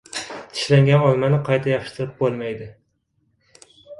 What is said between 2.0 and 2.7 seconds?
bo‘lmaydi.